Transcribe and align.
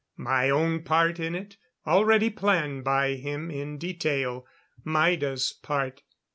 My 0.17 0.49
own 0.49 0.81
part 0.81 1.19
in 1.19 1.35
it, 1.35 1.57
already 1.85 2.31
planned 2.31 2.83
by 2.83 3.13
him 3.13 3.51
in 3.51 3.77
detail. 3.77 4.47
Maida's 4.83 5.53
part. 5.61 6.01